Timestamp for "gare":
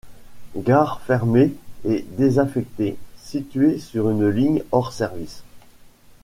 0.57-0.99